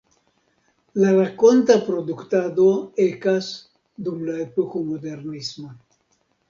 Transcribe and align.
La 1.03 1.11
rakonta 1.15 1.75
produktado 1.89 2.65
ekas 3.07 3.51
dum 4.09 4.27
la 4.33 4.43
epoko 4.49 4.85
modernisma. 4.93 5.73